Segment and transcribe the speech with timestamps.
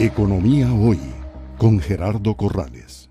[0.00, 1.00] Economía Hoy
[1.56, 3.10] con Gerardo Corrales.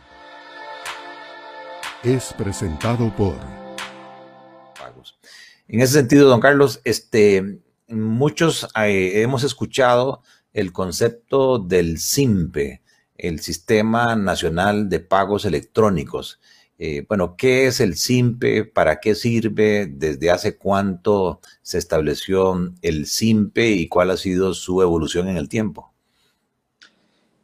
[2.01, 3.35] Es presentado por...
[5.67, 10.21] En ese sentido, don Carlos, este, muchos eh, hemos escuchado
[10.53, 12.81] el concepto del SIMPE,
[13.17, 16.39] el Sistema Nacional de Pagos Electrónicos.
[16.79, 18.63] Eh, bueno, ¿qué es el SIMPE?
[18.63, 19.87] ¿Para qué sirve?
[19.87, 25.49] ¿Desde hace cuánto se estableció el SIMPE y cuál ha sido su evolución en el
[25.49, 25.96] tiempo?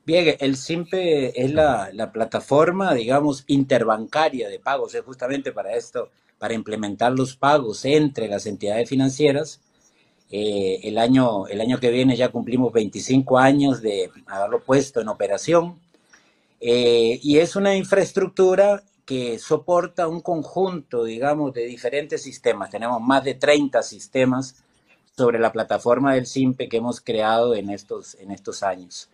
[0.05, 4.93] Bien, el SIMPE es la, plataforma, digamos, interbancaria de pagos.
[4.95, 9.61] Es justamente para esto, para implementar los pagos entre las entidades financieras.
[10.29, 15.07] Eh, el, año, el año que viene ya cumplimos 25 años de haberlo puesto en
[15.07, 15.79] operación.
[16.59, 22.69] Eh, y es una infraestructura que soporta un conjunto, digamos, de diferentes sistemas.
[22.69, 24.63] Tenemos más de 30 sistemas
[25.15, 29.09] sobre la plataforma del SIMPE que hemos creado en estos, en estos años.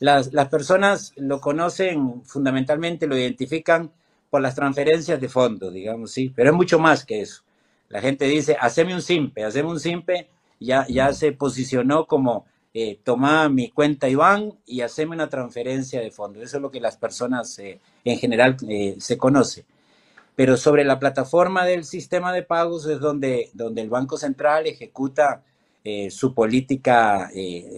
[0.00, 3.90] Las, las personas lo conocen fundamentalmente, lo identifican
[4.30, 7.42] por las transferencias de fondos, digamos, sí, pero es mucho más que eso.
[7.88, 10.28] La gente dice, haceme un SIMPE, haceme un SIMPE,
[10.58, 12.44] ya, ya se posicionó como
[12.76, 16.42] eh, toma mi cuenta Iván y haceme una transferencia de fondos.
[16.42, 19.64] Eso es lo que las personas eh, en general eh, se conoce.
[20.34, 25.44] Pero sobre la plataforma del sistema de pagos es donde, donde el Banco Central ejecuta
[25.84, 27.30] eh, su política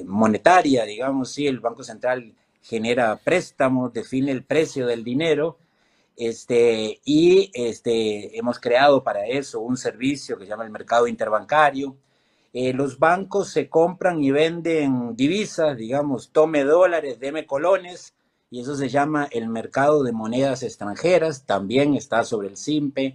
[0.07, 5.59] monetaria, digamos, sí, el Banco Central genera préstamos, define el precio del dinero,
[6.17, 11.97] este, y este, hemos creado para eso un servicio que se llama el mercado interbancario,
[12.53, 18.15] eh, los bancos se compran y venden divisas, digamos, tome dólares, deme colones,
[18.51, 23.15] y eso se llama el mercado de monedas extranjeras, también está sobre el SIMPE.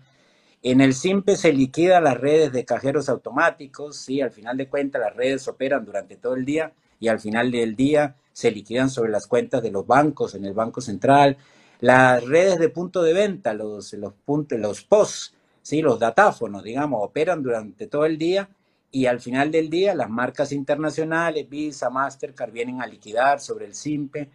[0.64, 5.02] En el SIMPE se liquida las redes de cajeros automáticos, sí, al final de cuentas
[5.02, 9.10] las redes operan durante todo el día y al final del día se liquidan sobre
[9.10, 11.38] las cuentas de los bancos en el Banco Central.
[11.80, 14.14] Las redes de punto de venta, los, los,
[14.52, 15.34] los POS,
[15.64, 15.82] ¿sí?
[15.82, 18.48] los datáfonos, digamos, operan durante todo el día
[18.92, 23.74] y al final del día las marcas internacionales, Visa, Mastercard, vienen a liquidar sobre el
[23.74, 24.30] SIMPE.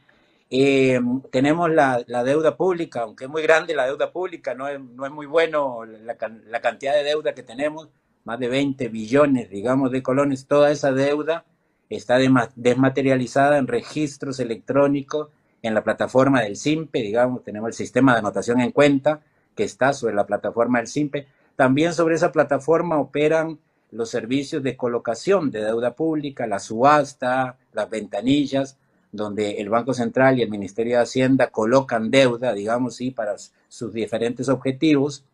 [0.49, 5.05] Eh, tenemos la, deuda pública, aunque es muy grande la deuda pública, no es, no
[5.05, 6.17] es muy bueno la,
[6.49, 7.89] la, cantidad de deuda que tenemos,
[8.25, 11.45] más de 20 billones, digamos, de colones, toda esa deuda
[11.91, 12.19] está
[12.55, 15.29] desmaterializada en registros electrónicos
[15.63, 19.21] en la plataforma del SIMPE, digamos, tenemos el sistema de anotación en cuenta
[19.57, 21.27] que está sobre la plataforma del SIMPE.
[21.57, 23.59] También sobre esa plataforma operan
[23.91, 28.77] los servicios de colocación de deuda pública, la subasta, las ventanillas,
[29.17, 33.37] donde el Banco Central y el Ministerio de Hacienda colocan deuda, digamos, sí, para
[33.69, 35.25] sus diferentes objetivos.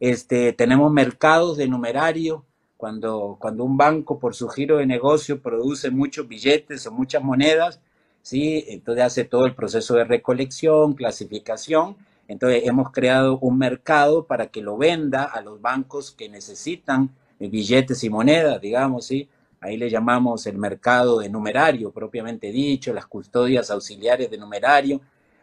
[0.00, 2.44] Este, tenemos mercados de numerario,
[2.76, 7.80] cuando, cuando un banco por su giro de negocio produce muchos billetes o muchas monedas,
[8.22, 8.64] ¿sí?
[8.68, 11.96] entonces hace todo el proceso de recolección, clasificación.
[12.28, 18.02] Entonces hemos creado un mercado para que lo venda a los bancos que necesitan billetes
[18.02, 19.28] y monedas, digamos, ¿sí?
[19.60, 25.00] Ahí le llamamos el mercado de numerario, propiamente dicho, las custodias auxiliares de numerario.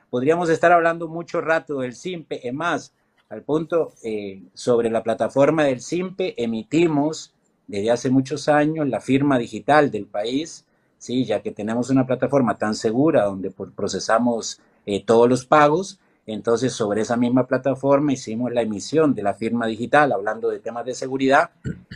[0.09, 2.93] Podríamos estar hablando mucho rato del SIMPE, es más,
[3.29, 7.33] al punto, eh, sobre la plataforma del SIMPE emitimos
[7.67, 10.65] desde hace muchos años la firma digital del país,
[10.97, 11.25] ¿sí?
[11.25, 17.01] ya que tenemos una plataforma tan segura donde procesamos eh, todos los pagos, entonces, sobre
[17.01, 21.51] esa misma plataforma hicimos la emisión de la firma digital, hablando de temas de seguridad,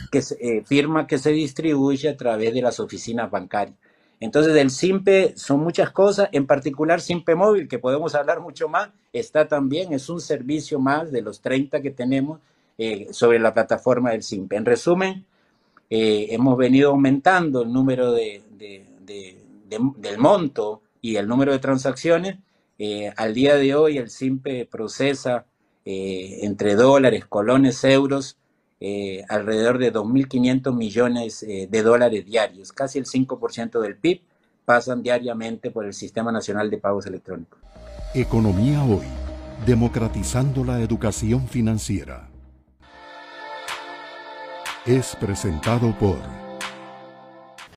[0.09, 3.77] que eh, firma que se distribuye a través de las oficinas bancarias.
[4.19, 8.89] Entonces, el SIMPE son muchas cosas, en particular SIMPE Móvil, que podemos hablar mucho más,
[9.13, 12.39] está también, es un servicio más de los 30 que tenemos
[12.79, 14.55] eh, sobre la plataforma del SIMPE.
[14.55, 15.25] En resumen,
[15.89, 18.41] eh, hemos venido aumentando el número de,
[19.67, 22.37] del monto y el número de transacciones
[23.15, 25.45] al día de hoy el SIMPE procesa
[25.85, 28.37] entre dólares, colones, euros,
[28.79, 32.71] eh, alrededor de 2.500 millones de dólares diarios.
[32.71, 34.21] Casi el 5% del PIB
[34.65, 37.59] pasan diariamente por el Sistema Nacional de Pagos Electrónicos.
[38.13, 39.05] Economía hoy,
[39.65, 42.29] democratizando la educación financiera.
[44.85, 46.46] Es presentado por...